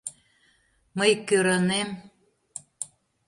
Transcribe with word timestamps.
Мый... 0.97 1.13
кӧранем. 1.27 1.89